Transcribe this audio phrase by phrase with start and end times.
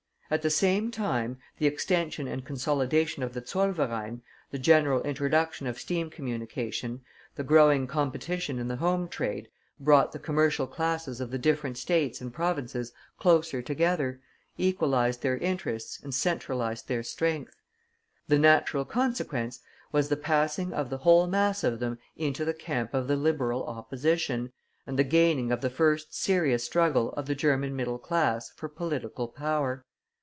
[0.33, 5.77] At the same time the extension and consolidation of the Zollverein, the general introduction of
[5.77, 7.01] steam communication,
[7.35, 12.21] the growing competition in the home trade, brought the commercial classes of the different States
[12.21, 14.21] and Provinces closer together,
[14.57, 17.57] equalized their interests and centralized their strength.
[18.29, 19.59] The natural consequence
[19.91, 23.65] was the passing of the whole mass of them into the camp of the Liberal
[23.65, 24.53] Opposition,
[24.87, 29.27] and the gaining of the first serious struggle of the German middle class for political
[29.27, 29.83] power.